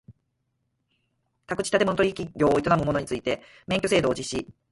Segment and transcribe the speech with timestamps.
[1.45, 4.47] 宅地建物取引業を営む者について免許制度を実施